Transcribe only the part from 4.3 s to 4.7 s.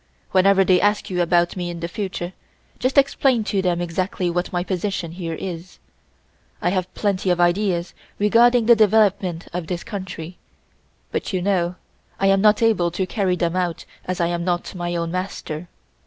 what my